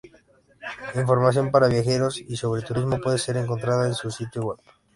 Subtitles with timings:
[0.95, 4.57] Información para viajeros y sobre turismo puede ser encontrada en su sitio web.